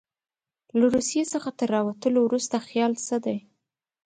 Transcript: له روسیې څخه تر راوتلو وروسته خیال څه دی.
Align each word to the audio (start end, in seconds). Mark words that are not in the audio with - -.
له 0.79 0.85
روسیې 0.95 1.23
څخه 1.33 1.49
تر 1.59 1.67
راوتلو 1.75 2.19
وروسته 2.23 2.55
خیال 2.67 2.93
څه 3.07 3.15
دی. 3.25 3.37